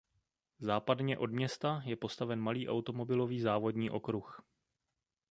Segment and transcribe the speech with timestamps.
[0.59, 4.41] Západně od města je postaven malý automobilový závodní okruh.